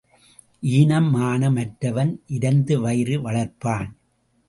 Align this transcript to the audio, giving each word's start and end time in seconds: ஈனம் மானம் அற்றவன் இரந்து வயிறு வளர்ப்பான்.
ஈனம் 0.63 1.09
மானம் 1.09 1.55
அற்றவன் 1.55 2.11
இரந்து 2.27 2.79
வயிறு 2.79 3.17
வளர்ப்பான். 3.21 3.89